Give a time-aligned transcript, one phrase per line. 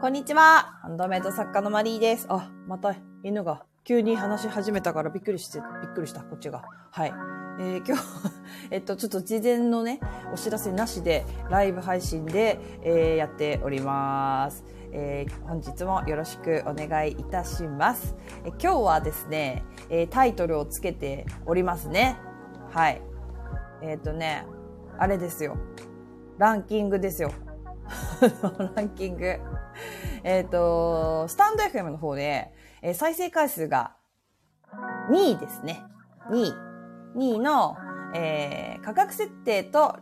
[0.00, 0.78] こんにちは。
[0.80, 2.26] ハンドメイド作家のマリーです。
[2.28, 6.62] あ、また犬が急に話し始めたからびっくりして、びっくりした、こっちが。
[6.92, 7.12] はい。
[7.58, 8.02] えー、今日
[8.70, 9.98] えっと、ちょっと事前のね、
[10.32, 14.64] お知らせなしで、ライブ配信で、えー、やっております。
[14.92, 18.14] えー、本日もよろしくお願いいたします。
[18.44, 22.20] え今日はですね、えタイトルをつけておりますね。
[22.70, 23.02] はい。
[23.82, 24.46] えっ、とね、
[24.96, 25.56] あれですよ。
[26.38, 27.32] ランキングですよ。
[28.76, 29.40] ランキング。
[30.24, 33.94] えっ、と、スタンド FM の方で、えー、再生回数が
[35.10, 35.82] 2位ですね。
[36.30, 36.68] 2位。
[37.16, 37.76] 2位の、
[38.14, 39.96] えー、価格設定と、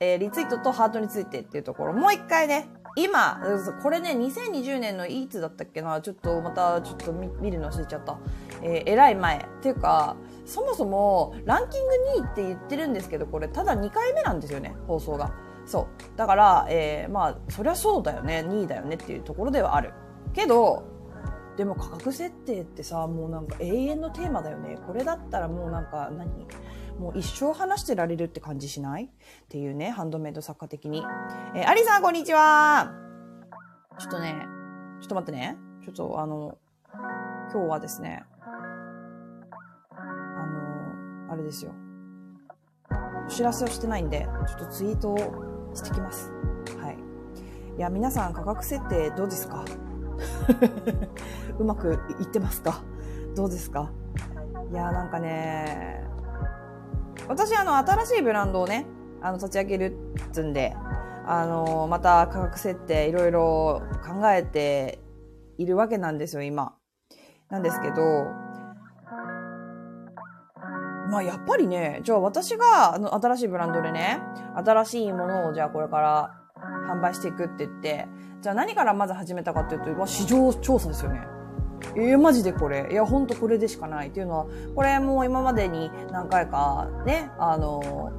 [0.00, 3.40] えー、リツイートとハートについてっていうところ、もう一回ね、今、
[3.82, 6.00] これね、2020年のいつだったっけな？
[6.02, 8.18] ちょっとまた、ちょっと見るの忘れちゃった。
[8.60, 9.38] えー、えらい前。
[9.38, 15.32] っていうか、そもそも、ランキング2位って言ってるんですけど、これ、ただ2回目なんですよね、放送が。
[15.72, 16.18] そう。
[16.18, 18.44] だから、えー、まあそりゃそうだよね。
[18.46, 19.94] 2位だよねっていうところではある。
[20.34, 20.84] けど
[21.56, 24.78] でも価格設定ってさもうなんか永遠のテーマだよね。
[24.86, 26.46] これだったらもうなんか何？
[26.98, 29.04] もう一生話してられるって感じしない？
[29.04, 29.08] っ
[29.48, 31.02] ていうねハンドメイド作家的に、
[31.54, 32.92] えー、アリさんこんにちは。
[33.98, 34.34] ちょっとね。
[35.00, 35.56] ちょっと待ってね。
[35.84, 36.58] ちょっとあの
[37.50, 38.24] 今日はですね
[39.90, 39.96] あ
[41.26, 41.72] のあれですよ。
[43.26, 46.30] お知らせをしてないんでちょっとツイートをしてきます。
[46.82, 46.98] はい。
[47.76, 49.64] いや、皆さん価格設定どうですか？
[51.58, 52.82] うまくいってますか？
[53.34, 53.90] どうですか？
[54.70, 56.04] いや、なんかね、
[57.28, 58.86] 私、あの、新しいブランドをね、
[59.20, 60.74] あの、立ち上げるっつんで、
[61.26, 64.98] あの、また価格設定いろいろ考えて
[65.56, 66.74] いるわけなんですよ、今。
[67.48, 68.26] なんですけど、
[71.10, 74.20] まあやっぱりね、じゃあ私があの新しいブランドでね、
[74.54, 76.42] 新しいものをじゃあこれから
[76.88, 78.06] 販売していくって言って、
[78.40, 81.20] じゃあ何からまず始めたかっていうと、まあ、市場調査ですよね。
[81.96, 82.88] えー、マジでこれ。
[82.90, 88.12] いや、ほんとこれでしかないっていうのは、これもう今までに何回かね、あの、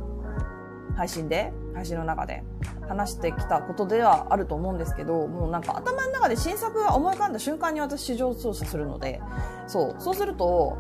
[0.95, 2.43] 配信で、配信の中で
[2.88, 9.22] 話してきたことではあると思うんですけど、もうなんか頭の中で新作が思い浮かんだ瞬間に私市場調査するので、
[9.67, 10.77] そう、そうすると、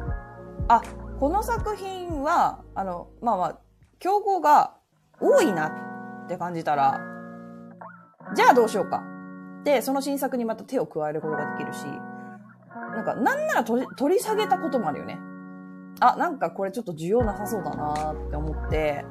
[0.67, 0.81] あ、
[1.23, 3.59] この作品は、あの、まあまあ、
[3.99, 4.73] 競合が
[5.21, 6.99] 多いなって感じたら、
[8.35, 9.01] じゃあどうしようか。
[9.63, 11.85] で、その新作にまた手を加えることができるし、
[12.93, 15.17] なんか、なんなら取り取り下げたこともあるよね。
[16.01, 19.05] あ、なんかこれちょっと需要なさそうだなって思って、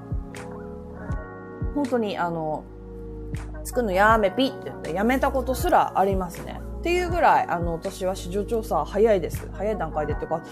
[1.75, 2.65] 本当にあの、
[3.65, 6.61] 作るのやめぴって言ってやめたことすらありますね。
[6.81, 9.49] っていうぐらい、あの、私は市場調査早いです。
[9.55, 10.43] 早い段階でっていうか、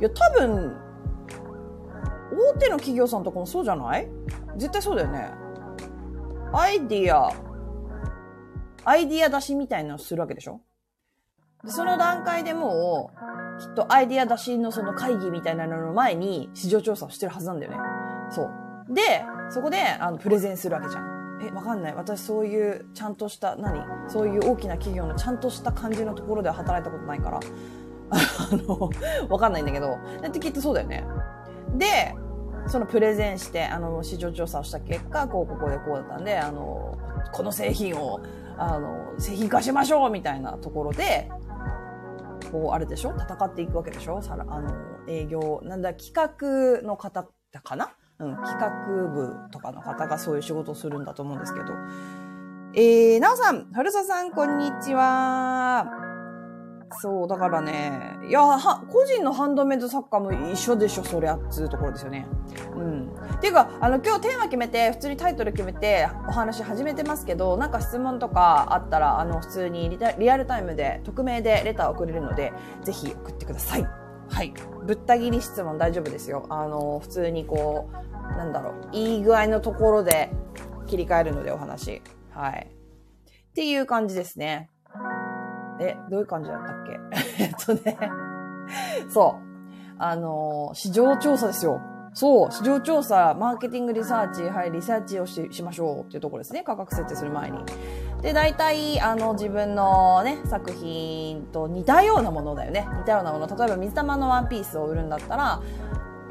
[0.00, 0.76] いや、多分、
[2.36, 4.08] 大手の企業さんとかもそうじゃない？
[4.56, 5.30] 絶対そうだよね。
[6.52, 7.32] アイディア、
[8.84, 10.60] アイディア出しみたいなのをするわけでしょ？
[11.64, 13.10] でその段階でも
[13.58, 17.78] う、きっとアイディア出しのその会議みたいなのの前に市場調査をしてるはずなんだよね。
[18.30, 18.94] そう。
[18.94, 21.40] で、そこで、あの、プレゼンするわけじゃん。
[21.42, 21.94] え、わかんない。
[21.94, 23.82] 私そういう、ちゃんとした、何？
[24.08, 27.40] そういう大きな企業のちゃんとした感じのところでは働いたことないから。
[28.10, 28.18] あ
[28.52, 28.90] の、
[29.28, 29.98] わかんないんだけど。
[30.22, 31.04] だってきっとそうだよね。
[31.74, 32.14] で、
[32.68, 36.98] そのプレゼンして、あの、市場調査をした結果、こう、ここでこうだったんで、あの、
[37.32, 38.20] この製品を、
[38.58, 41.30] あの、製品化しましょうみたいなところで、
[42.50, 43.14] こう、あれでしょ？
[43.16, 44.20] 戦っていくわけでしょ？
[44.22, 44.70] さら、あの、
[45.08, 47.28] 営業、なんだ、企画の方
[47.62, 47.92] かな？
[48.18, 48.70] うん、企画
[49.08, 51.66] 部とかの方がそういう仕事をするんだと思うんですけど。
[52.74, 56.05] えー、なおさん、はるささん、こんにちは。
[56.90, 62.26] そう、だからね、いや、は、個人のハンドメイド作家も一緒でしょ、そりゃ、つうところですよね。
[62.74, 63.10] うん。
[63.34, 72.52] っていうか、あの、今日テーマ決めて、普通にタイトル決めて、お話始めてますけど、なんか質問とかあったら、あの、普通にリアルタイムで、匿名でレター送れるので、
[72.82, 73.86] ぜひ送ってください。
[74.28, 74.52] はい。
[74.84, 76.46] ぶった切り質問大丈夫ですよ。
[76.48, 80.30] あの、普通にこう、なんだろう、いい具合のところで
[80.86, 82.02] 切り替えるのでお話。
[82.30, 82.68] はい。
[82.68, 84.70] っていう感じですね。
[85.80, 87.00] え、どういう感じだったっけ？
[87.44, 87.98] えっとね、
[89.08, 89.46] そう。
[89.98, 91.80] あのー、市場調査ですよ。
[92.12, 96.62] そう、市場調査、マーケティングリサーチ、はい、リサーチをししましょうっていうところですね。
[96.64, 97.58] 価格設定する前に。
[98.22, 102.88] で、大体、あの、自分のね、作品と似たようなものだよね。
[103.00, 103.46] 似たようなもの。
[103.46, 105.60] 例えば、水玉のワンピースを売るんだったら、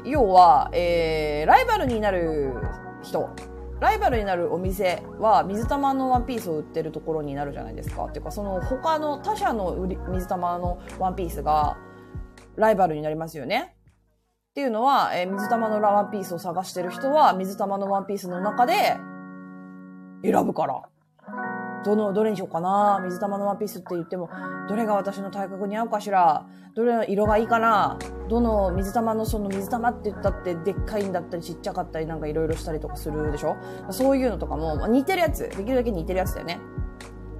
[0.04, 2.52] 要は、えー、ライバルになる
[3.02, 3.28] 人
[3.80, 8.06] ライバルになるお店は水玉のワンピースを売ってるところになるじゃないですか。
[8.06, 9.76] っていうか、その他の他社の
[10.08, 11.76] 水玉のワンピースが
[12.56, 13.76] ライバルになりますよね。
[14.50, 18.96] っていうのは、えー、水玉のワンピースを探してる人は水玉のワンピースの中で
[20.22, 20.82] 選ぶから。
[21.86, 24.28] どの、どれにしようかな水玉のワンピースって言っても、
[24.68, 26.44] どれが私の体格に合うかしら
[26.74, 27.96] どれの色がいいかな
[28.28, 33.56] どの水玉のその水玉って言ったってでっかいんだったりちっちゃかったりなんかいろいろしたりとかするでしょ？
[33.90, 36.58] そういうのとかも、似てるやつ、できるだけ似てるやつだよね。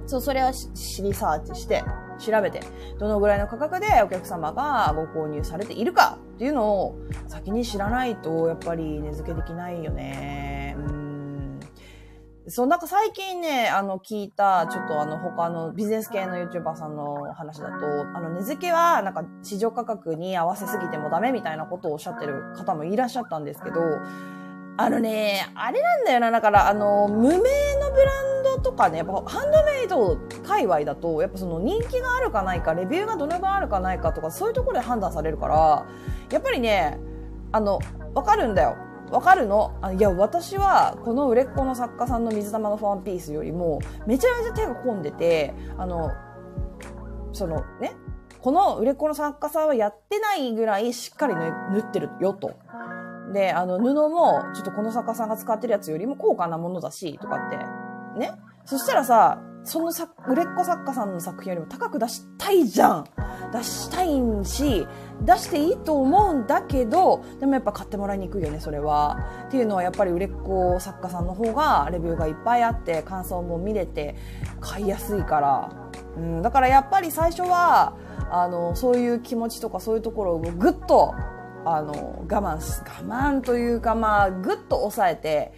[0.05, 1.83] そう、それはしリサーチして、
[2.17, 2.61] 調べて、
[2.97, 6.95] どのぐらいの価格でお客様がご購入されているかっていうのを
[7.27, 10.66] 先に知らないと、やっぱり値付けできないよね。
[12.47, 12.51] うん。
[12.51, 23.81] そう、なんか最近ね、あの、聞いた、ちょっとあの、他のビジネス系の YouTuber さんの話だと、あの、値付けは、なんか、市場価格に合わせすぎてもダメみたいなことをおっしゃってる方もいらっしゃったんですけど、
[24.79, 26.31] あのね、あれなんだよな。
[26.31, 27.41] だから、あの、無名の
[27.91, 30.17] ブランドとかね、やっぱハンドメイド
[30.47, 35.85] 界隈だと、やっぱその人気があるかないか、レビューがどのぐらいあるかないかとか、そういうところで判断されるから、
[36.31, 36.99] やっぱりね、
[37.51, 37.79] あの、
[38.13, 38.75] わかるんだよ。
[39.11, 39.77] わかるの？
[39.81, 46.11] あいや、私は、この売れっ子の作家さんの水玉のワンピースよりも、めちゃめちゃ手が込んでて、あの、
[47.31, 47.95] そのね、
[48.41, 52.53] この売れっ子の作家さんはやってないぐらいしっかり縫ってるよと。
[53.33, 57.57] で、あの、布も、ちょっとこの作家さんが使ってるやつよりも高価なものだし、とかって。
[58.19, 58.31] ね？
[58.65, 63.05] そしたらさ、そのさ、売れっ子作家さんの作品よりも高く出したいじゃん。
[63.51, 64.87] 出したいんし、
[65.21, 69.17] 出していいと思うんだけど、でもやっぱ買ってもらいにくいよね、それは。
[69.47, 74.15] っていうのはやっぱり売れっ子作家さんの方がレビューがいっぱいあって、感想も見れて、
[74.59, 75.71] 買いやすいから。
[76.17, 77.93] うん、だからやっぱり最初は、
[78.29, 81.13] あの、そういう気持ちとかそういうところをぐっと
[81.69, 85.51] あの、我慢す、我慢というか、まあ、ぐっと抑えて、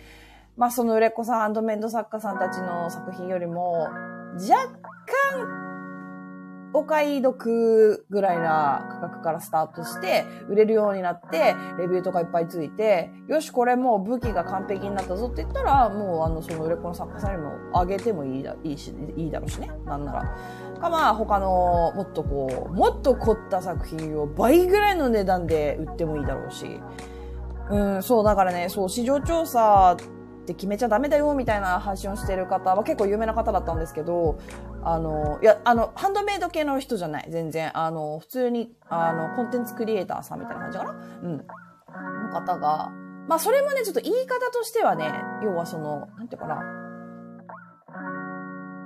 [0.58, 3.84] まあ、その売れっ子さん、ハンドメイド作家さんたちの作品よりも、
[4.34, 4.68] 若
[5.34, 5.69] 干、
[6.74, 19.72] お買い得ぐらいな価格からスタートして、売れるようになって、レビューとかいっぱいついて、よし、これもう武器が完璧になったぞって言ったら、もうあの、その売れっ子の作家さんにもあげてもいいだいいし、いいだろうしね。
[19.86, 20.22] なんなら。
[20.80, 26.80] かまあ、他の、もっとこう、もっと凝った作品を倍ぐらいの値段で売ってもいいだろうし。
[27.70, 34.40] うん、そう、だからね、そう、市場調査って決めちゃダメだよみたいな発信をしてる方は結構有名な方だったんですけど、
[34.84, 37.78] あの、いや、あの、ハンドメイド系の人じゃない、全然。
[37.78, 41.38] あの、普通に、あの、コンテンツクリエイターさんみたいな感じかなうん。
[41.38, 42.92] の方が、
[43.28, 45.12] まあ、それもね、ちょっと言い方としてはね、
[45.44, 46.64] 要はその、なんていうかな、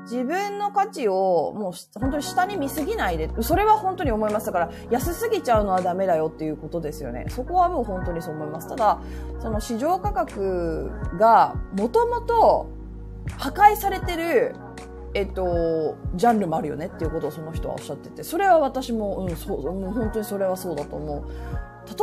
[0.04, 4.48] 自分の価値をもう本当に下に見すぎないで、それは本当に思います。
[4.48, 7.26] だから安すぎちゃうのはダメだよっていうことですよね。
[7.30, 8.68] そこはもう本当にそう思います。
[8.68, 9.00] ただ、
[9.42, 12.68] その市場価格がもともと
[13.38, 14.56] 破壊されてる、
[15.16, 21.28] えっと、ジャンルもあるよねっていうことをその人はおっしゃってて、それは私も、うん、そう、もう本当にそれはそうだと思う。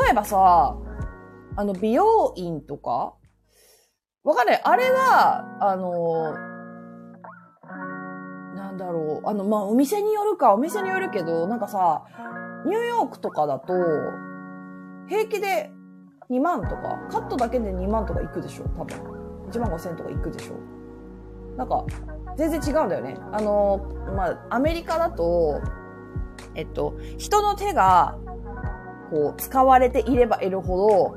[0.03, 0.77] 例えばさ、
[1.57, 3.15] あの、美容院とか
[4.23, 4.61] わかんない。
[4.63, 6.35] あれは、あの、
[8.55, 9.29] なんだろう。
[9.29, 12.05] あの、まあ、お店によるか、お店によるけど、なんかさ、
[12.67, 13.73] ニューヨークとかだと、
[15.09, 15.71] 平気で
[16.31, 18.97] 2万とか、カットだけで2万とかいくでしょ多分。
[19.51, 20.55] 1万5千とかいくでしょ
[21.57, 21.85] なんか、
[22.41, 23.19] 全然違うんだよね。
[23.33, 25.61] あの、まあ、アメリカだと、
[26.55, 28.17] えっと、人の手が、
[29.11, 31.17] こう、使われていればいるほど、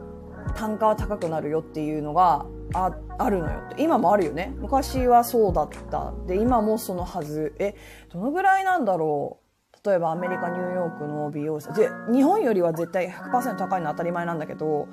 [0.55, 3.81] 単価は高くなるよっていうのが、あ、あるのよって。
[3.81, 4.53] 今もあるよね。
[4.57, 6.13] 昔はそうだった。
[6.27, 7.55] で、今もそのはず。
[7.57, 7.75] え、
[8.11, 9.43] どのぐらいなんだろう
[9.89, 11.67] 例えばアメリカ、ニューヨークの美容師。
[11.73, 14.87] で、日本よりは絶対100%高いのは当たり前なんだけど、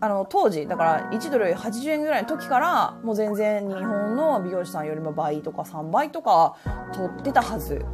[0.00, 6.56] あの、当時、だから1ドル80円ぐらいの時から、もう全然日本の美容師さんよりも倍とか3倍とか
[6.92, 7.84] 取ってたはず。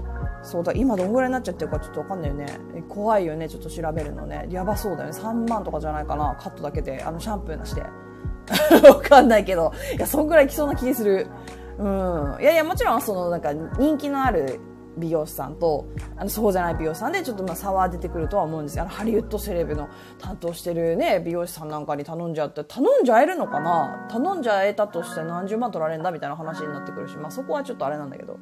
[0.43, 2.47] そうだ、今どんぐらいになっちゃってるかちょっとわかんないよね。
[2.89, 4.47] 怖いよね、ちょっと調べるのね。
[4.51, 5.19] やばそうだよね。
[5.19, 7.03] 3万とかじゃないかな、カットだけで。
[7.03, 7.83] あの、シャンプーなしで。
[8.89, 9.73] わかんないけど。
[9.97, 11.29] いや、そんぐらい来そうな気する。
[11.79, 12.37] うん。
[12.41, 14.61] いやいや、もちろん、その、なんか、人気のある
[14.97, 18.81] 美容師さんと、あの、そうじゃない美容師さんで、ちょっとまあ差は出てくるとは思うんです。
[18.81, 24.07] あの、ハリウッドセレブの担当してるね、美容師さんなんかに頼んじゃって、頼んじゃえるのかな？
[24.11, 28.39] 頼んじゃえたとして何十万取られんだみたいな話になってくるし、まあそこはちょっとあれなんだけど。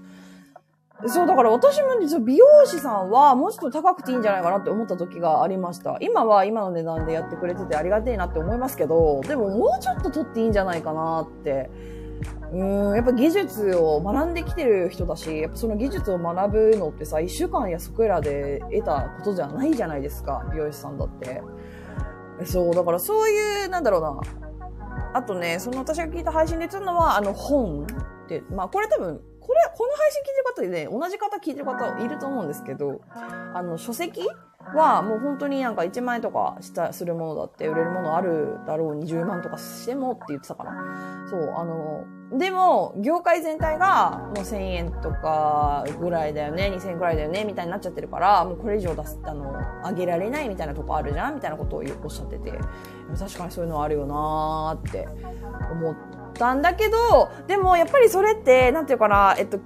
[1.07, 5.97] そう、だから私も実は美容師さんはもうちょっと高くていいんじゃないかなって思った時がありました。
[6.01, 11.71] 今は今の値段でやってくれててありがてえなって思いますけど、でももうちょっと取っていいんじゃないかなって。
[12.53, 21.43] うん、やっぱ技術を学んできてる人だし、やっぱその技術を学ぶのってさ、1週間やそこらで得たことじゃないじゃないですか、美容師さんだって。
[22.45, 24.21] そう、だからそういう、なんだろうな。
[25.15, 34.23] あとね、その私が聞いた配信で言ってたのは、あの本って、まあこれ多分これ、この配信聞いてる方でね、同じ方聞いてる方いると思うんですけど、あの、書籍
[34.77, 41.27] はもう本当になんか1万円とかしたするものだって売れるものあるだろう20万とかしてもって言ってたかな。
[41.29, 42.05] そう、あの、
[42.39, 49.53] でも、業界全体がもう1000円とかぐらいだよね、2000円ぐらいだよね、みたいになっちゃってるから、もうこれ以上出す、あの、
[49.85, 52.53] 上げられないみたいなとこあるじゃんみたいなことをおっしゃってて、
[53.19, 55.09] 確かにそういうのはあるよなーって
[55.73, 59.61] 思ってたんだけど、でもやっぱりそれって、なんていうかな、えっと、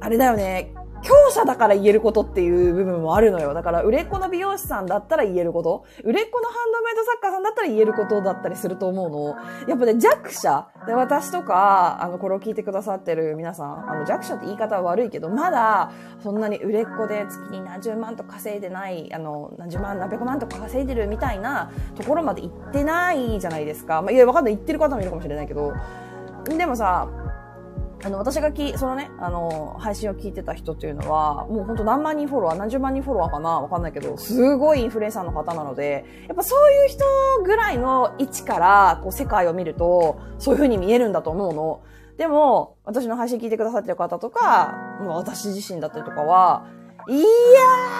[0.00, 3.54] あれだよね、強者だから言えることっていう部分もあるのよ。
[3.54, 9.36] だから、売れっ子の美容師さんだったら言えること、売れっ子のハンドメイド作家さんだったら言えることだったりすると思うの。
[9.68, 15.90] やっぱね、弱者で、私とか、あの、これを聞いてくださってる皆さん、あの、弱者って言い方は悪いけど、まだ、
[16.22, 24.02] そんなに売れっ子で月に何十万と稼いでない、あの、何十万、何百万とか稼いでるみたいなところまで行ってないじゃないですか。
[24.02, 24.54] まあ、いや、わかんない。
[24.54, 25.72] 言ってる方もいるかもしれないけど。
[26.44, 27.08] でもさ、
[28.04, 37.04] あの、私がき、そのね、あの、配信を聞いてた人っていうのは、もうほんと何万人フォロワー、何十万人フォロワーかなわかんないけど、すごいインフルエンサーの方なので、やっぱそういう人
[37.44, 41.80] ぐらいの位置から、こう、世界を見ると、そういう風に見えるんだと思うの。
[42.18, 44.74] でも、私の配信聞いてくださってる方とか、
[45.06, 46.66] 私自身だったりとかは、
[47.08, 47.26] いや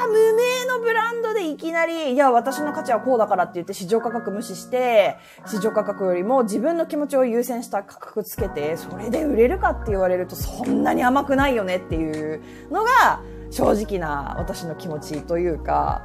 [0.06, 5.16] ー、無名のブランドでいきなり、いや、私の価値はこうだからって言って市場価格無視して、
[5.47, 16.02] 市場価格よりも自分の気持ちを優先した価格つけて、それで売れるかって言われるとそんなに甘くないよねっていうのが、正直な私の気持ちというか、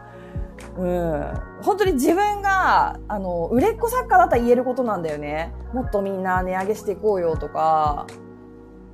[0.78, 1.34] うん。
[1.62, 5.54] 本当に自分が、あの、売れっ子作家だったら言えることなんだよね。
[5.74, 8.08] もっとみんな値上げしていこうよとか、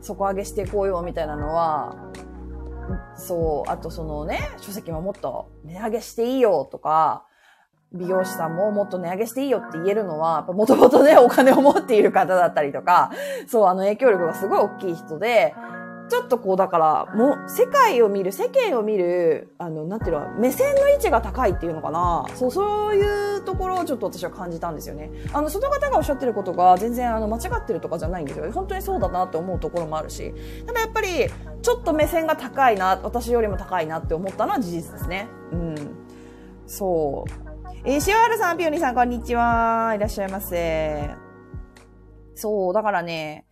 [0.02, 1.96] 底上げしていこうよみたいなのは、
[3.16, 7.26] そう、あとそのね、書籍ももっと値上げしていいよとか、
[7.94, 13.12] 美容師さんももっと値上げしていいよって言えるのは、もともとね、お金を持っている方だったりとか、
[13.48, 15.54] そう、あの影響力がすごい大きい人で、
[16.14, 22.26] ちょっとこう、だから、もう、世界を見る、世間を見る、あの、なんていうの、目線の位置が高いっていうのかな。
[22.36, 25.10] そう、そういうところをちょっと私は感じたんですよね。
[25.34, 28.52] あの、その方がおっしゃってることが全然、あの、間違ってるとかじゃないんですよ。
[28.52, 30.36] 本当にそうだなって思うところもあるし。
[30.68, 31.08] ただやっぱり、
[31.64, 35.28] ちょっと目線が高いな、私よりも高いなって思ったのは事実ですね。
[35.52, 35.76] うん。
[36.68, 37.32] そう。
[37.86, 39.94] えー、塩原さん、ピオニさん、こんにちは。
[39.96, 41.10] いらっしゃいませ。
[42.36, 43.48] そう、だからね、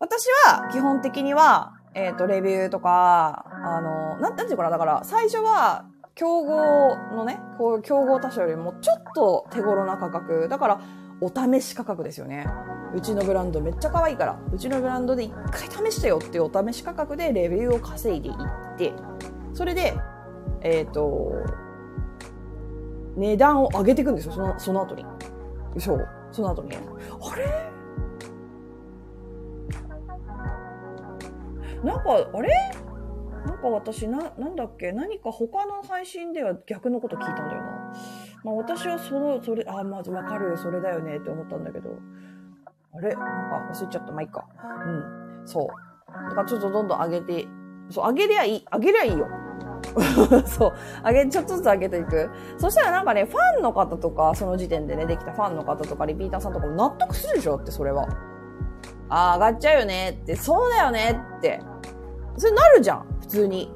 [0.00, 10.48] 私は基本的には、えっ、ー、と、レビューとか、あの、なん、なんていうかな、だから、最初は、競合のね、こう、競合他社よりもちょっと手頃な価格。
[10.48, 10.80] だから、
[11.20, 12.46] お試し価格ですよね。
[12.94, 18.92] うちのブランドめっちゃ可愛いから、うちのブランドで一回試してよっていうお試し価格でレビューを稼いでいって、
[19.52, 19.94] それで、
[20.60, 21.32] えっ、ー、と、
[23.16, 25.04] 値段を上げていくんですよ、その、その後に。
[25.78, 26.76] そう、その後に。
[26.76, 27.73] あれ？
[31.84, 32.50] なんか、あれ？
[33.46, 34.92] なんか私、な、なんだっけ？
[34.92, 37.92] 何か他の配信では逆のこと聞いたんだよな。
[38.42, 41.90] まあ私はその、それ、あ、まずわかる、それだよねって思ったんだけど。
[42.94, 43.14] あれ？
[43.14, 44.12] なんか忘れちゃった。
[44.12, 44.46] まあ、いいか。
[44.86, 45.46] うん。
[45.46, 45.66] そう。
[46.30, 47.46] だからちょっとどんどん上げて、
[47.90, 49.28] そう、上げりゃいい、上げりゃいいよ。
[50.46, 50.72] そう。
[51.04, 52.30] 上げ、ちょっとずつ上げていく。
[52.56, 57.56] そしたらなんかね、ファンの方とか、その時点でね、できたファンの方とか、リピーターさんとかも納得するでしょ？
[57.56, 58.08] って、それは。
[59.10, 61.60] ああ、上がっちゃうよねって、そうだよねって。
[62.36, 63.72] それなるじゃん、普通に。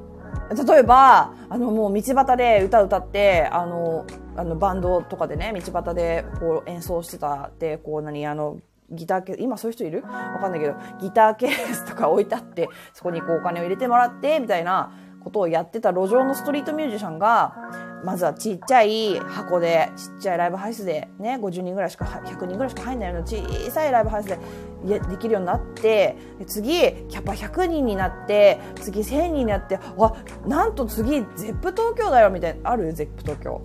[0.67, 8.57] 例えば、あの、もう道端で歌歌って、あの、あの、バンドとかでね、道端でこう演奏してたって、こう何、あの、
[8.91, 10.01] ギターケース、今そういう人いる？
[10.01, 14.91] わかんないけど、ギターケースとか置いてあって、そこにこうお金を入れてもらって、みたいな
[15.23, 17.53] ことをやってた路上のストリートミュージシャンが、
[18.03, 26.15] まずはちっちゃい箱で、ちっちゃいライブハウスで、ね、50人ぐらいしか、100人ぐらいしか入んないような小さいライブハウスでできるようになって、
[26.47, 26.71] 次、
[27.07, 30.15] キャパ100人になって、次1000人になって、わ、
[30.45, 32.93] なんと次、 Zepp 東京だよ、みたいな、ある？
[32.93, 33.61] Zepp 東京。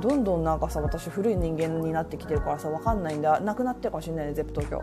[0.00, 3.38] どんどんなんかさ、私古い人間になってきてるからさ、わかんないんだ。
[3.40, 4.82] なくなってるかもしれないね、 Zepp 東京。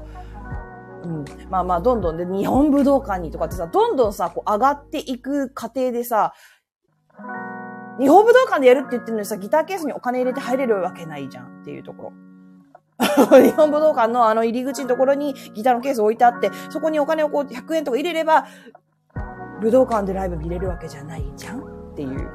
[1.04, 6.34] うん、まあまあ、どんどんで、日本武道館にとかってさ、どんどんさ、こう上がっていく過程でさ、
[8.00, 12.14] 日本武道館でやるって言ってるのにさ、ギターケースにお金入れて入れるわけないじゃんっていうところ。
[13.42, 18.46] 日本武道館のあの入り口のところにギターのケース置いてあって、そこにお金をこう100円とか入れれば、
[19.62, 21.64] 武道館でライブ見れるわけじゃないじゃんっ
[21.96, 22.30] ていう。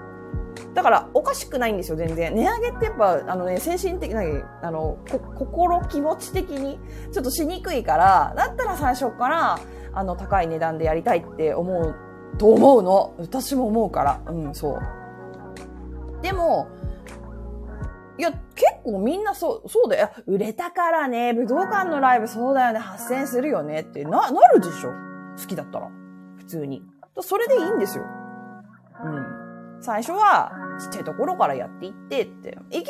[0.75, 2.35] だから、おかしくないんですよ、全然。
[2.35, 4.23] 値上げってやっぱ、あのね、精神的な、
[4.62, 4.99] あの、
[5.37, 6.78] 心、気持ち的に、
[7.12, 9.59] ちょっとしにくいから、だったら最初から、
[9.92, 11.94] あの、高い値段でやりたいって思う、
[12.38, 13.14] と思うの。
[13.18, 14.21] 私も思うから。
[14.26, 15.04] うん、そう。
[16.25, 16.69] でも、
[18.16, 18.40] いや、結
[18.83, 20.09] 構みんなそう、そうだよ。
[20.26, 24.90] 売れたからね、武道館のライブそうだよね、8000するよねってな、なるでしょ？
[25.38, 25.90] 好きだったら。
[26.38, 26.83] 普通に。
[27.21, 28.04] それでいいんですよ。
[29.04, 29.26] うん。
[29.83, 30.50] 最初は
[30.81, 32.49] ちっちゃいところからやっていってって。
[32.49, 32.85] いきなり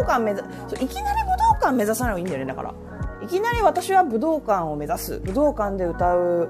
[0.00, 2.74] 武道館目指、そういきなり武道館目指さない方がいいんだよね、だから。
[3.20, 5.18] いきなり私は武道館を目指す。
[5.20, 6.48] 武道館で歌う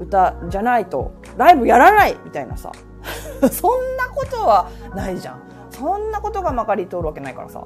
[0.00, 2.72] 歌じゃないと、ライブやらないみたいなさ。
[3.52, 5.47] そんなことはないじゃん。
[5.78, 7.64] そんなことがまかり通るわけないからさ。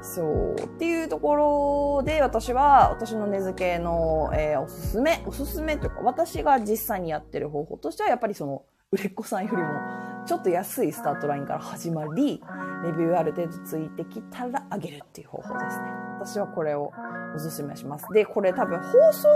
[0.00, 0.54] そう。
[0.54, 9.62] っていうところで私は、私の根付けの、えー、おすすめ、おすすめというか、私が実際にやってる方法としては、やっぱりその、売れっ子さんよりも、
[10.26, 12.42] ちょっと安いスタートラインから始まり、
[12.84, 15.84] レビューある程度ついてきたら上げるっていう方法ですね。
[16.18, 16.92] 私はこれを
[17.34, 18.06] おすすめします。
[18.12, 19.28] で、これ多分放送、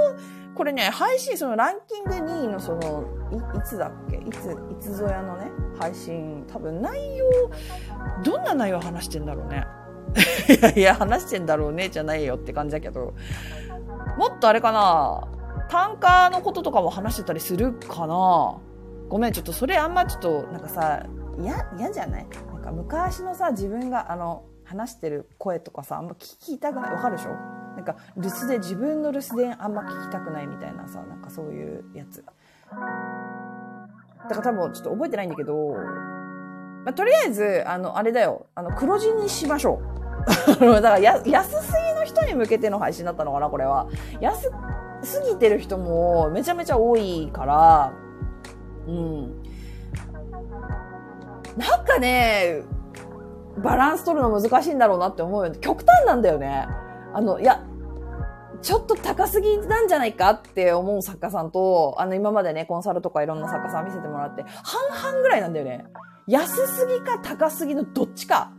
[0.55, 4.17] これね、配信、そのランキング2位のその、いいつだっけ？
[4.17, 7.25] いつ、いつぞやのね、配信、多分内容、
[8.25, 9.67] どんな内容話してんだろうね。
[10.49, 13.15] いやいや、話してんだろうね、じゃないよって感じだけど、
[14.17, 15.29] もっとあれかな
[15.69, 18.57] 単価のこととかも話してたりするかな
[19.09, 21.05] ごめん、ちょっとそれあんまちょっと、なんかさ、
[21.39, 22.27] 嫌、じゃない？
[22.53, 26.93] なんか昔のさ、自分があの、話してる声とかさ、あんま聞きたくない。
[26.93, 27.31] わかるでしょ？
[27.77, 32.25] なんか、留守で、自分の留守電あんま聞きたくないみたいなさ、なんかそういうやつ。
[34.29, 35.75] だから多分ちょっと覚えてないんだけど、
[36.85, 38.47] まあ、とりあえず、あの、あれだよ。
[38.55, 39.97] あの、黒字にしましょう。
[40.61, 43.87] だからや、安すぎの人に向けての配信だったのかな、これは。
[44.21, 44.51] 安
[45.03, 47.93] すぎてる人もめちゃめちゃ多いから、
[48.87, 49.43] うん。
[51.57, 52.63] なんかね、
[53.59, 55.53] バランス取るの難しいんだろうなって思うよ。
[55.61, 56.69] 極端なんだよね。
[57.15, 57.65] あの、いや、
[58.63, 65.87] ちょっと高すぎなんじゃないかって思う作家さんと、あの、今までね、コンサルとかいろんな作家さん見せてもらって、半々ぐらいなんだよね。
[66.27, 68.53] 安すぎか高すぎのどっちか。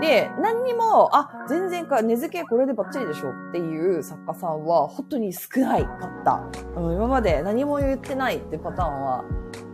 [0.00, 5.90] で、何にも、あ、全然か、根付けこれでバッチリでしょっていう作家さんは、本当に少ないか
[6.20, 6.34] った。
[6.76, 9.24] あの、今まで何も言ってないってパターンは、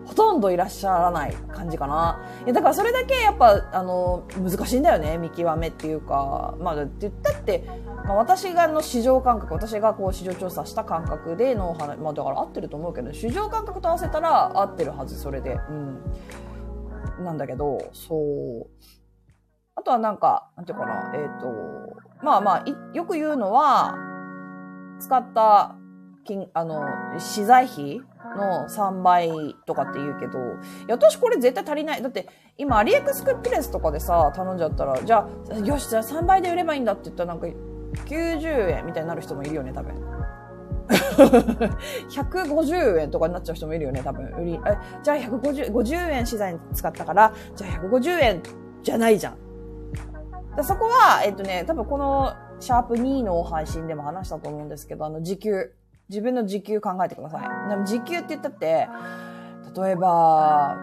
[0.07, 2.21] ほとんどいらっしゃらない感じかな。
[2.45, 6.55] いや、だからそれだけやっぱ、あの、難しいんだよね、見極めっていうか。
[6.61, 7.65] まあ、って言ったって、
[8.07, 15.59] まあ、私がの市場感覚、私がこう市場調査した感覚での話、まあだから合ってると思うけど、市場感覚と合わせたら合ってるはず、それで。
[15.69, 17.25] うん。
[17.25, 18.69] なんだけど、そう。
[19.75, 21.53] あとはなんか、なんていうかな、えっ、ー、と、
[22.23, 22.65] まあまあ、
[22.95, 23.97] よく言うのは、
[25.01, 25.77] 使った
[26.25, 26.87] 金、あの、
[27.19, 28.01] 資材費
[28.35, 30.43] の3倍とかって言うけど、い
[30.89, 32.03] や、私これ絶対足りない。
[32.03, 37.47] だって、今、アリエクスプレスとかでさ、頼んじゃったら、じゃあ、よし、じゃあ3倍で売ればいいんだって言ったらなんか、
[38.07, 39.95] 90円みたいになる人もいるよね、多分。
[42.11, 44.27] 150円とかになっちゃう人もいるよね、多分。
[44.39, 48.43] 売り、え、じゃあ150、50円資材使ったから、じゃあ150円
[48.83, 49.37] じゃないじゃん。
[50.63, 55.73] そこは、えっとね、多分このシャープ2の配信でも話したと思うんですけど、あの、時給。
[56.09, 57.69] 自分の時給考えてください。
[57.69, 58.89] でも時給って言ったって、
[59.77, 60.77] 例えば、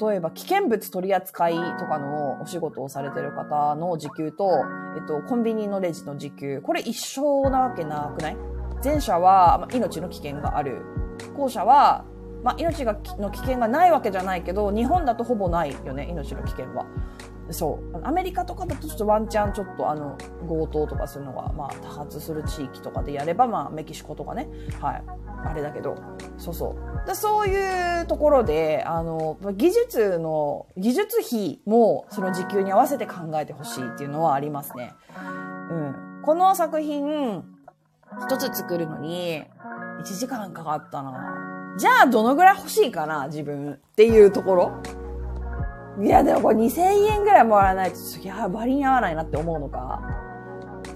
[0.00, 4.64] 例えば危険物取り扱いとかのお仕事をされてる方の時給と、
[4.96, 8.36] えっと、コンビニのレジの時給、これ一緒なわけなくない？
[8.84, 10.82] 前者は、ま、命の危険がある。
[11.36, 12.04] 後者は、
[12.42, 16.86] ま、命がの危険がないわけじゃないけど、日本だとほぼないよね、命の危険は。
[17.50, 18.00] そう。
[18.04, 24.48] アメリカとかだとちょっとワンチャンちょっとあの、強盗とかするのが、まあ、多発する地域とかでやれば、まあ、メキシコとかね。
[24.80, 25.02] はい。
[25.44, 25.94] あれだけど、
[26.36, 27.06] そうそう。
[27.06, 34.92] でそういうところで、あの、技術の、技術費もその時給に合わせて考えてほしいっていうのはありますね。
[35.70, 36.22] うん。
[36.22, 37.44] この作品、
[38.26, 39.44] 一つ作るのに、
[40.00, 41.74] 1時間かかったな。
[41.78, 44.72] じゃあ、どのぐらい欲しいかな、自分っていうところ。
[46.00, 50.00] いや、でもこれ2000円ぐらいもらわないと、いや、割に合わないなって思うのか。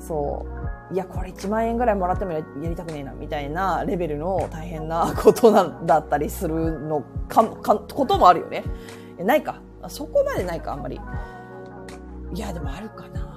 [0.01, 0.47] そ
[0.91, 0.95] う。
[0.95, 8.63] いや、これ1万円ぐらいもらってもやりたくねえな、みたいなレベルの大変なことなんだったりするのか、か、こともあるよね。
[9.19, 9.61] ないか。
[9.89, 11.01] そこまでないか、あんまり。
[12.35, 13.37] いや、でもあるかな。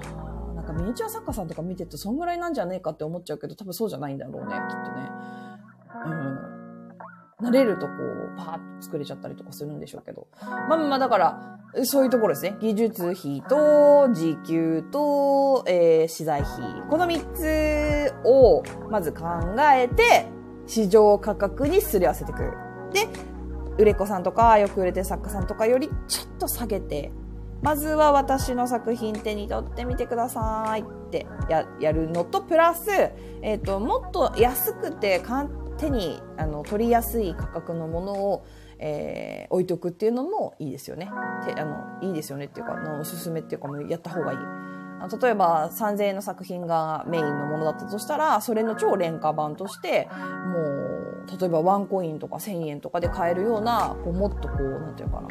[0.54, 5.10] なんかミニチュア作家さんとか見てると、そんぐらいなんじゃねえかって思っちゃうけど、多分そうじゃないんだろうね、きっとね。
[6.06, 6.55] うん。
[7.42, 10.28] 慣れるとこう、パーッと作れちゃったりとかするんでしょうけど。
[10.42, 12.56] まあまあ、だから、そういうところですね。
[12.62, 16.82] 技術費と、時給と、えー、資材費。
[16.90, 19.26] この3つを、まず考
[19.74, 20.28] えて、
[20.66, 22.54] 市場価格にすり合わせてくる。
[22.94, 23.08] で、
[23.78, 27.12] 売れっ子さんとか、よく売れてる作家さんとかよりちょっと下げて、
[27.62, 32.90] まずは私の作品手に取ってみてくださいってややるのと、プラス、
[33.42, 38.46] えっ、ー、と、もっと安くて簡単手にあの取りやすい価格のものを、
[38.80, 41.10] えー、置いとくっていうのもいいですよね。
[41.46, 44.40] てあのいいですよねっていうかのおすすめっていうかもうやった方がいい。
[45.22, 50.08] 例えば3000円の作品がメインのものだったとしたらそれの超廉価版として
[50.48, 55.28] もう例えばワンコインとか1000円とかで買えるようなこうもっとこうなんていうかな。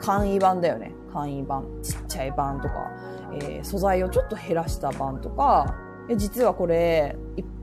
[0.00, 0.92] 簡易版だよね。
[1.12, 1.64] 簡易版。
[1.82, 2.90] ちっちゃい版とか、
[3.34, 5.74] えー、素材をちょっと減らした版とか。
[6.16, 7.16] 実はこれ、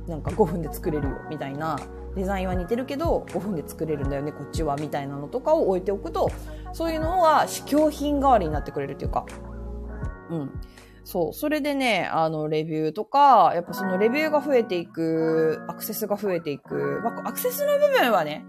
[0.08, 1.78] なんか5分で作れるよ、みたいな。
[2.16, 6.30] デザインは似てるけど、5分で作れるんだよね、こっちは、みたいなのとかを置いておくと、
[6.74, 9.26] そういうのは試供品代わりになってくれるっていうか、
[10.30, 10.52] うん。
[11.04, 11.34] そう。
[11.34, 18.46] それでね、あの、レビューとか、やっぱそのレビューが増えていく、アクセスが増えていく、まあ、アクセスの部分はね、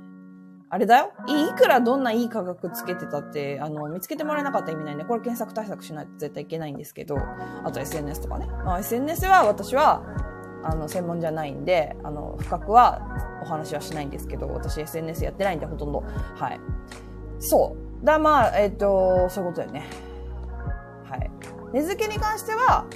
[0.70, 7.16] あれだよいくらどんないい価格つけてたって、あの、見つけてもらえなかったら意味ないんで、これ検索対策しないと絶対いけないんですけど、
[7.64, 8.46] あと SNS とかね。
[8.64, 10.02] まあ、SNS は私は、
[10.64, 13.00] あの、専門じゃないんで、あの、深くは
[13.42, 16.02] お話はしないんですけど、私 SNS やってないんで、ほとんど。
[16.34, 16.60] はい。
[17.38, 18.04] そう。
[18.04, 19.84] だ、まあ、えっ、ー、と、そういうことだよね。
[21.04, 21.30] はい。
[21.72, 22.86] 根付けに関しては、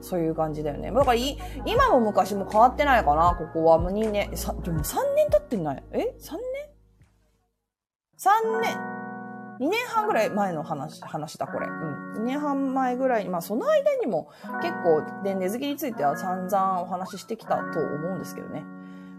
[0.00, 0.92] そういう感じだよね。
[0.92, 3.78] だからい、今も昔も変わってないかな、ここは。
[3.78, 6.12] もう2年、でも3年経ってないえ ?3 年
[8.18, 9.03] ?3 年
[9.64, 11.66] ?2 年半ぐらい前の話、話だ、これ。
[11.66, 12.22] うん。
[12.22, 14.28] 2年半前ぐらいに、まあその間にも
[14.60, 18.64] 結構、で、根付けについては散々お話ししてきたと思うんですけどね。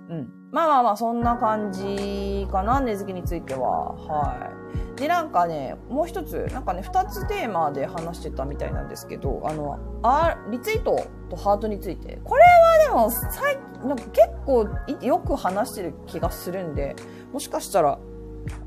[0.10, 0.29] うん。
[0.51, 3.93] まあまあまあ、そんな感じかな、根付けについては。
[3.93, 4.51] は
[4.95, 4.99] い。
[4.99, 12.19] で、なんかね、もう一つ、なんかね、二つテーマで話してたみたいなんですけど、あの、あリツイートとハートについて。
[12.23, 14.67] これはでも、最なんか結構
[15.01, 16.95] よく話してる気がするんで、
[17.34, 17.99] もしかしたら、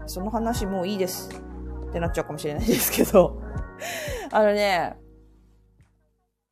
[0.06, 1.30] その話もういいです
[1.88, 3.40] ってなっちゃうかもしれないですけど。
[4.32, 4.96] あのね、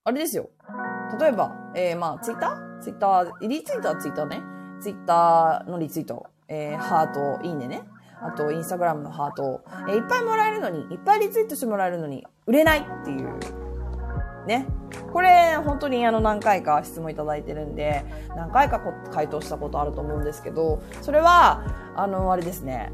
[0.04, 0.50] あれですよ。
[1.20, 2.78] 例えば、えー、まあ、ツイッター？
[2.80, 4.42] ツイッター、リツイートはツイッターね。
[4.80, 7.82] ツイッターのリツイート、えー、ハート、いいねね。
[8.20, 13.38] あと、インスタグラムのハート、えー、いっぱいもらえるのに、いっぱいリツイートしてもらえるのに、売れないっていう。
[14.46, 14.66] ね。
[15.12, 18.04] これ、本当にあの何回か質問いただいてるんで、
[18.36, 21.64] 何回か回答したことあると思うんですけど、それは、
[21.96, 22.92] あの、あれですね。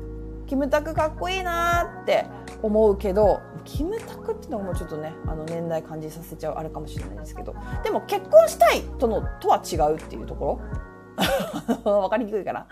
[0.53, 2.27] キムタクかっこいいなーって
[2.61, 10.61] 思うけど、キムタクっていうのもちょっとね、あの年代感じさせちゃうあれかもしれないですけど、でも結婚したいとの、とは違うっていうとこ
[11.87, 11.93] ろ？
[12.03, 12.67] わかりにくいかな？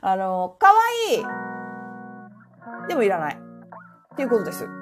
[0.00, 0.72] あの、かわ
[1.10, 2.88] いい。
[2.88, 3.38] でもいらない。
[4.14, 4.64] っていうことです。
[4.64, 4.72] うわ、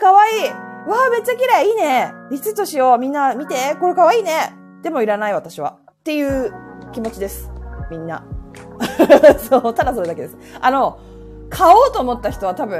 [0.00, 0.48] かわいい。
[0.48, 1.68] わあ、めっちゃ綺麗。
[1.68, 2.14] いいね。
[2.30, 2.98] リツイートしよう。
[2.98, 3.74] みんな見て。
[3.80, 4.54] これかわいいね。
[4.84, 5.80] でもいらない、私は。
[5.90, 6.54] っていう
[6.92, 7.50] 気持ちです。
[7.90, 8.24] みんな。
[9.38, 10.36] そう、ただそれだけです。
[10.60, 10.98] あの、
[11.50, 12.78] 買おうと思った人は多分、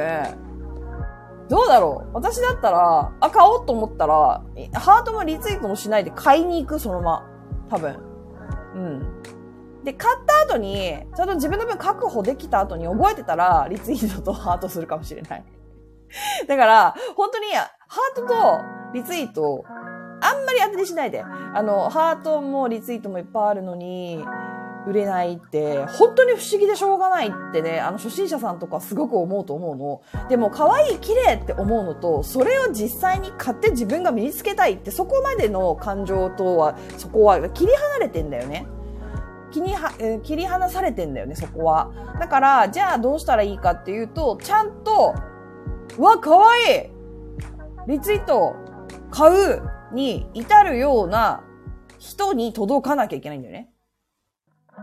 [1.48, 4.42] どうだろう私だったら、あ、買おうと思ったら、
[4.74, 7.26] ハートもリツイートもしないで買いに行く、そのまま。
[7.70, 7.96] 多分。
[8.74, 9.22] うん。
[9.84, 15.44] で、買った後に、ちゃんと自分の分確保できた後に覚えてたら、リツイートとハートするかもしれない。
[16.48, 18.60] だから、本当に、ハートと
[18.92, 19.64] リツイート、
[20.20, 21.22] あんまり当てにしないで。
[21.22, 24.24] あの、ハートもリツイートもいっぱいあるのに、
[24.86, 30.28] 売れないって、本当に不思議でしょうがないってね、あの初心者さんとかすごく思うと思うの。
[30.28, 38.66] でも可愛い綺麗って思うのと、それを実際に買って自分が身につけたいってそこまでの感情とは、そこは切り離れてんだよね。
[39.50, 39.90] 切りは、
[40.22, 41.90] 切り離されてんだよね、そこは。
[42.20, 45.14] だから、じゃあどうしたらいいかっていうと、ちゃんと、
[45.98, 46.90] わ、可愛い
[47.88, 48.54] リツイート、
[49.10, 51.42] 買うに至るような
[51.98, 53.70] 人に届かなきゃいけないんだよね。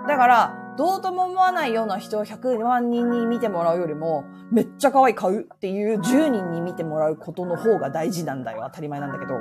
[0.08, 8.64] だから、どうとも思わないような人を100万人に見てもらうよりも、めっちゃ可愛い買うっていう10人に見てもらうことの方が大事なんだよ。
[8.66, 9.36] 当たり前なんだけど。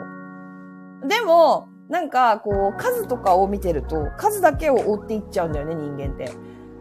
[1.09, 6.31] でも、なんか、こう、数とかを見てると、数だけを追っていっちゃうんだよね、人間って。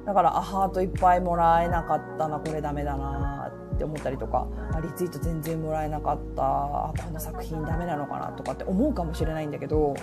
[0.06, 9.94] だから、あ、ハートいっぱいもらえなかったな、これダメだなって思ったりとか、あ、リツイート全然もらえなかった、あ、この作品ダメなのかなとかって思うかもしれないんだけど、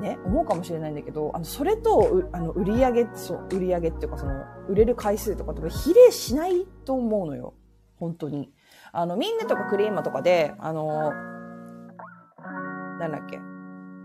[0.00, 4.32] ね、思うかもしれないんだけど、あの、それと、あの、売り上げ、そう、売り上げっていうか、その、
[4.68, 7.54] 売れる回数とかと比例しないと思うのよ。
[7.98, 8.52] 本当に。
[8.92, 11.12] あの、ミンネとかクリーマとかで、あの、
[12.98, 13.38] なんだっけ、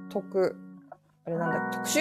[0.09, 0.55] 特、
[1.25, 1.99] あれなんだっけ、特集？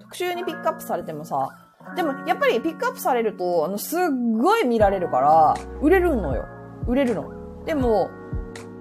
[0.00, 1.48] 特集にピックアップされてもさ、
[1.96, 4.00] でも、やっぱりピックアップされると、あの、すっ
[4.40, 6.44] ごい見られるから、売れるのよ。
[6.86, 7.64] 売れるの。
[7.64, 8.10] でも、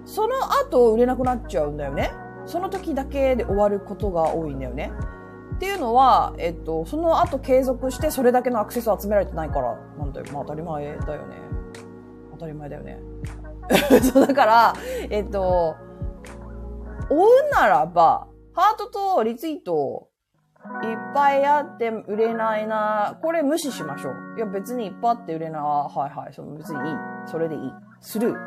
[0.06, 2.12] その後売れなくなっちゃうんだよね。
[2.48, 4.92] その時だけで終わることが多いんだよね。
[5.56, 10.26] っていうのは、えっと、その後継続してそれだけのアクセスを集められてないからなんだよ。
[10.32, 11.36] まあ当たり前だよね。
[12.32, 13.00] 当たり前だよね。
[14.14, 14.74] そうだから、
[15.10, 15.76] えっと、
[17.10, 20.10] 追うならば、ハートとリツイート
[20.84, 23.18] いっぱいあって売れないな。
[23.22, 24.14] これ無視しましょう。
[24.38, 25.62] いや別にいっぱいあって売れない。
[25.62, 26.34] はいはい。
[26.34, 26.96] その別にいい。
[27.26, 27.62] それでいい。
[28.00, 28.38] スルー。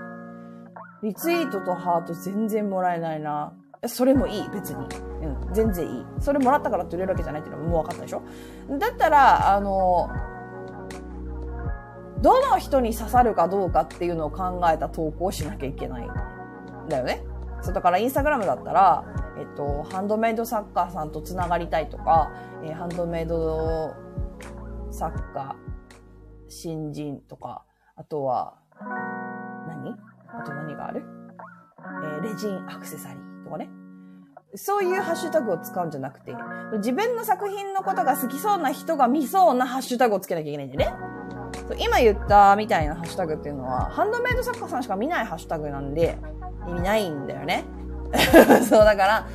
[1.03, 3.55] リツイートとハート全然もらえないな。
[3.87, 4.85] それもいい、別に。
[5.23, 6.07] うん、全然いい。
[6.21, 8.23] それもらったからって売れるわけじゃないっていうのはもう分かったでしょ？
[8.79, 10.11] だったら、あの、
[12.21, 16.09] どの人に刺さるかどうかっていうのを考えた投稿をしなきゃいけない。
[16.89, 17.25] だよね。
[17.63, 19.05] そう、だからインスタグラムだったら、
[19.39, 22.31] えっと、ハンドメイド作家さんとつながりたいとか、
[22.63, 23.95] えーハンドメイド
[24.91, 25.57] 作家、
[26.49, 27.65] 新人とか、
[27.97, 28.55] あとは、
[29.69, 29.97] 何？
[30.29, 31.05] あと何がある？
[32.03, 33.71] えーレジンアクセサリーとかね。
[34.57, 36.35] そういうハッシュタグを使うんじゃなくて、
[36.79, 40.97] 自分の作品のことが好きそうな人が見そうなハッシュタグをつけなきゃいけないんだよね。
[41.69, 46.19] そう今言ったみたいなハッシュタグっていうのは、ハンドメイド作家さんしか見ないハッシュタグなんで、
[46.69, 47.65] 意味ないんだよね。
[48.69, 49.27] そう、だから、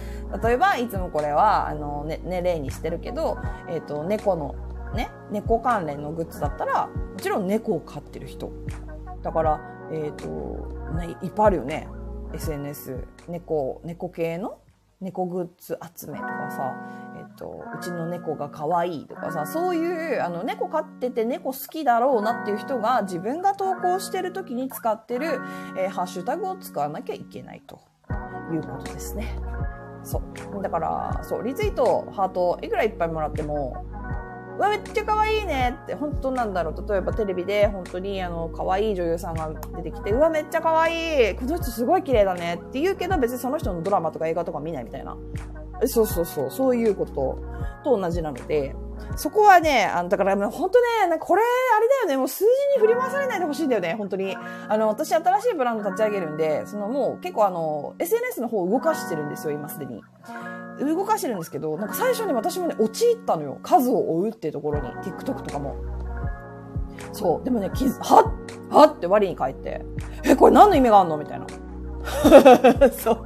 [0.43, 3.37] 例えば、いつもこれは、あの、ね、ね、例にしてるけど、
[3.69, 4.55] えっ、と、猫の、
[4.93, 8.51] ね、猫関連のグッズだったら、もちろん猫を飼ってる人。
[9.21, 10.27] だから、えっ、と、
[10.97, 11.87] ね、いっぱいあるよね。
[12.33, 13.07] SNS。
[13.27, 14.59] 猫、猫系の
[15.01, 16.75] 猫グッズ集めとかさ、
[17.17, 25.41] えっと、うちの猫が可愛いとかさ、そういう、あの、猫飼ってて猫好きだろうなっていう人が自分が投稿してる時に使ってる、
[25.77, 27.79] えーハッシュタグを使わなきゃいけないと
[28.51, 29.37] いうことですね。
[30.03, 30.21] そ
[30.59, 30.61] う。
[30.61, 33.85] だから、そう、リツイート、ハート、いくらいっぱいもらっても、
[34.57, 36.89] うわ、めっちゃ可愛いねって、本当なんだろう。
[36.89, 45.17] 例えばテレビで本当にあの、可愛い女優さんが出てきて、うわ、めっちゃ可愛いこの人すごい綺麗だねって言うけど、別にその人のドラマとか映画とか見ないみたいな。
[45.85, 47.37] そうそうそう、そういうこと
[47.83, 48.75] と同じなので、
[49.17, 52.45] そこはね、あの、だからね、本当ね、なんかこれ、あれだよね、もう数字
[52.81, 54.35] に振り回されないでほしいんだよね、本当に。
[54.35, 60.01] あの、私新しいブランド立ち上げるんで、そのもう結構あの、SNS の方を動かしてるんですよ、今すでに。
[60.79, 63.59] 動かしてるんですけど、なんか最初に私もね、陥ったのよ。
[63.63, 65.75] 数を追うっていうところに、TikTok とかも。
[67.13, 67.43] そう。
[67.45, 68.33] でもね、気、は
[68.71, 69.85] っはって我に返って、
[70.23, 71.17] え、これ何の意味があんの？
[71.17, 71.45] みたいな。
[72.91, 73.25] そう。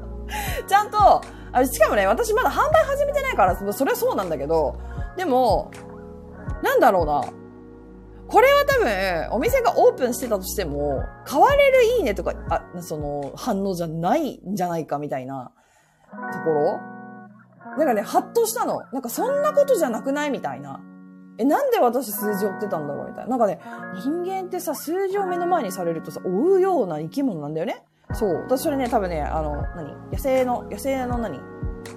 [0.68, 4.76] ちゃんと、あしかもね、私まだ販売始めてないから、そそれはそうなんだけど、
[5.18, 5.72] でも、
[6.62, 7.24] なんだろうな。
[8.28, 15.52] これは多分、お店がオープンしてたとしても、買われるいいねとか、あ、その、反応じゃないんじゃないかみたいな
[16.12, 16.80] ところ
[17.78, 18.82] なんかね、ハッとしたの。
[18.92, 20.82] なんかそんなことじゃなくないみたいな。
[21.38, 23.30] え、なんで私数字追ってたんだろうみたいな。
[23.30, 23.60] なんかね、
[24.04, 27.84] 人間ってさ、数字を目の前にされるとさ、追うような生き物なんだよね。
[28.14, 28.44] そう。
[28.44, 29.94] 私それね、多分ね、あの、何？
[30.12, 31.40] 野生の、野生の何？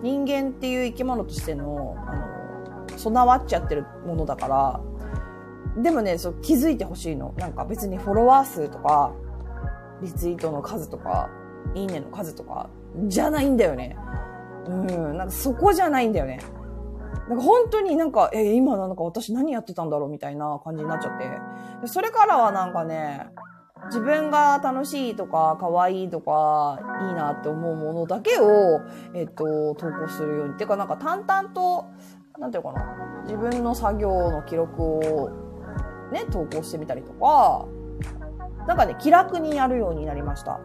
[0.02, 4.80] 人間っていう生き物としての、あの、備わっちゃってるものだから、
[5.82, 7.34] でもね、そう、気づいてほしいの。
[7.38, 9.12] なんか別にフォロワー数とか、
[10.02, 11.30] リツイートの数とか、
[11.74, 12.68] いいねの数とか、
[13.06, 13.96] じゃないんだよね。
[14.66, 16.40] うん、なんかそこじゃないんだよね。
[17.28, 21.28] なんか本当になんか、え、今なんか私何やってたんだろうみたいな感じになっちゃって。
[21.80, 23.28] でそれからはなんかね、
[23.86, 28.80] 自分が楽しいとか、可愛いとか、いいなって思うものだけを、
[29.14, 30.54] えっと、投稿するように。
[30.54, 31.86] てかなんか淡々と、
[32.38, 35.30] なんていうかな、自分の作業の記録を
[36.12, 37.66] ね、投稿してみたりとか、
[38.66, 40.60] なんかね、気楽にやるようになりました。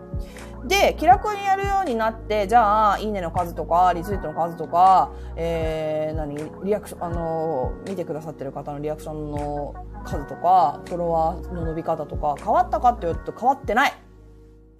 [0.65, 13.93] で、気楽にやるようになって、じゃあ、いいねの数とか、リツイートの数とか、えー、何、リアクション、あの、見てくださってる方のリアクションの数とか、フォロワーの伸び方とか、変わったかって言うと変わってない。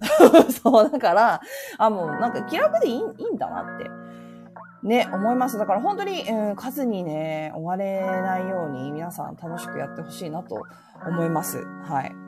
[0.62, 1.40] そう、だから、
[1.78, 3.90] あ、もうなんか気楽でいいいいんだなって。
[4.82, 5.58] ね、思います。
[5.58, 10.62] だから本当に、うん、数にね、追われないように皆さん楽しくやってほしいなと
[11.04, 11.64] 思います。
[11.82, 12.27] はい。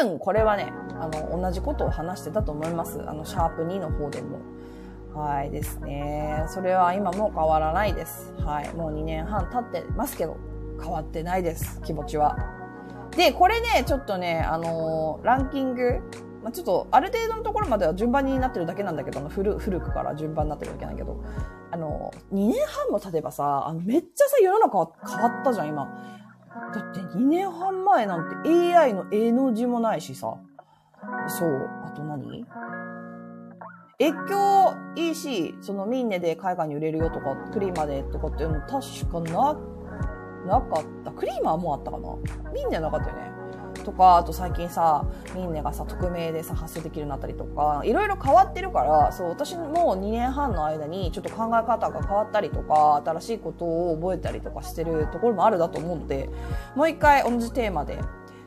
[0.00, 3.02] 多分これはね、あの、同じことを話してたと思います。
[3.06, 4.38] あの、シャープ2の方でも。
[5.14, 6.44] はいですね。
[6.48, 8.32] それは今も変わらないです。
[8.38, 8.72] はい。
[8.74, 10.36] もう2年半経ってますけど、
[10.80, 11.80] 変わってないです。
[11.82, 12.38] 気持ちは。
[13.16, 16.00] で、これね、ちょっとね、あのーランキング、
[16.42, 21.22] まあ、ちょっと、ある程度のところまでは順番になってるだけなんだけど、あの古古くから順番になってるだけなんだけど、
[21.72, 25.88] あの、2年半も経てばさ、あの、めっちゃさ、世の中変わったじゃん、今。
[26.50, 30.36] だって2年半前なんて AI の絵の字もないしさ。
[31.28, 31.70] そう。
[31.84, 32.44] あと何？
[33.98, 39.56] 越境 EC、そのミンネで海外に売れるよとか、クリーマでとかっていうの確かな、
[40.46, 41.12] なかった。
[41.12, 42.16] クリーマーもあったかな？
[42.52, 43.29] ミンネなかったよね。
[43.82, 56.28] とか、あと最近さ、ミンネがさ、匿名でさ、発生できるようになったりとか、いろいろ変わってるから、そう、私も2年半の間にちょっと考え方が変わったりとか、新しいことを覚えたりとかしてるところもあるだと思うので、
[56.74, 57.98] もう一回同じテーマで、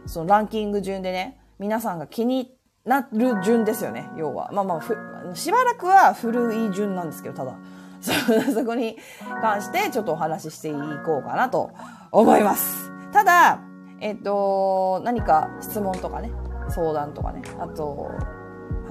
[0.05, 4.51] そのランキング順でね、皆さんが気になる順ですよね、要は。
[4.53, 4.97] まあまあ、ふ
[5.35, 7.57] しばらくは古い順なんですけど、ただ。
[8.53, 8.97] そこに
[9.41, 10.73] 関してちょっとお話ししてい
[11.05, 11.71] こうかなと
[12.11, 12.91] 思います。
[13.11, 13.61] ただ、
[14.03, 16.29] えっと、何か質問とかね、
[16.69, 18.11] 相談とかね、あと、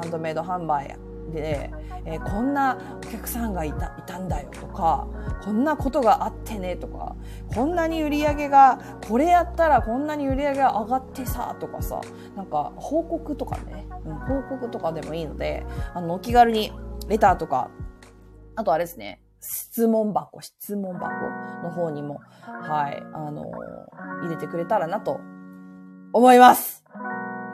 [0.00, 0.96] ハンドメイド販売
[1.30, 1.70] で、
[2.06, 5.06] えーこんなお客さんがいたいたんだよとか、
[5.44, 7.14] こんなことがあってねとか、
[7.54, 12.00] こんなに売り上げが、これやったらこんなに売り上げが上がってさとかさ、
[12.34, 16.72] なんか報告とかね、うん、報告とかでもいいので、あの、お気軽に
[17.08, 17.70] レターとか
[18.56, 21.10] あとあれですね、質問箱、質問箱
[21.64, 25.18] の方にも、はい、あのー、入れてくれたらなと
[26.12, 26.84] 思います。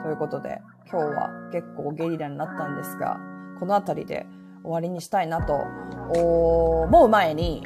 [0.03, 3.17] ということで、今日は結構ゲリラになったんですが、
[3.59, 4.27] この辺りで
[4.61, 5.55] 終わりにしたいなと
[6.13, 7.63] 思う前に、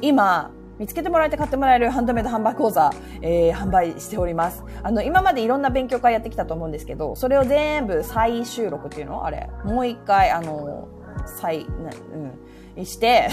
[0.00, 2.90] 今、見つけてもらえて買ってもらえるハンドメイド販売講座、
[3.22, 4.64] えー、販売しております。
[4.82, 9.24] あの、今までいろんな勉強会やってきたと思うんですけど、それを全部再収録っていうの？
[9.24, 10.88] あれ、もう一回、あの、
[11.24, 12.38] 再、なうん、
[12.84, 13.28] して、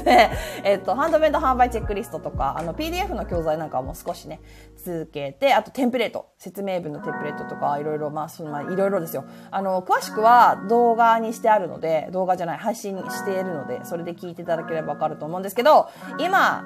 [0.64, 4.40] えっと、ハンドメイド販売チェックリストとか、あの、PDF の教材なんかも少しね、
[4.76, 9.24] 続けて、あとテンプレート、説明文のテンプレートとか、いろいろ、まあ、その、まあ、いろいろですよ。
[9.50, 16.64] あの、詳しくは動画にしてあるので、動画じゃない、配信しているので、それで聞いていただければわかると思うんですけど、今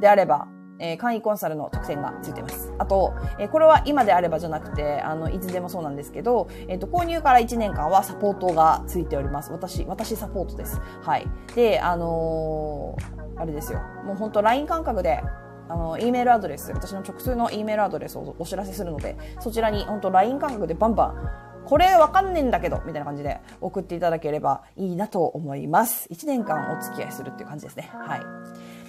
[0.00, 0.48] であれば、
[0.80, 2.72] えー、簡易コンサルの特典がついてます。
[2.78, 9.52] あと、えー、これは今であればじゃなくて、あの、いつでもそうなんですけど、えっ、ー、と、購入から1年間はサポートがついております。
[9.52, 10.80] 私、私サポートです。
[11.02, 11.28] はい。
[11.54, 12.96] で、あの
[13.36, 13.80] あれですよ。
[14.04, 15.22] もう本当 LINE 感覚で、
[15.68, 26.08] あの、E メールアドレス、私の直通の E メールアドレスをお知らせするので、そちらに本当 LINE 感覚でバンバン、これわかんねえんだけど、みたいな感じで送っていただければいいなと思います。
[26.10, 27.90] 1年間お付き合いするっていう感じですね。
[27.92, 28.20] はい。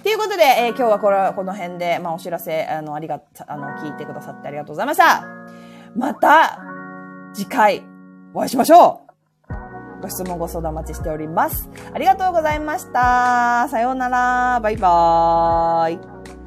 [0.02, 5.24] ということで、えー、今日はこれ、この辺で、まあ、お知らせ、あの、ありが、あの、聞いてくださってありがとうございました。
[5.96, 6.58] また、
[7.34, 7.84] 次回、
[8.34, 9.12] お会いしましょう
[10.02, 11.70] ご質問ご相談お待ちしております。
[11.94, 13.68] ありがとうございました。
[13.70, 14.58] さようなら。
[14.60, 16.41] バイバーイ。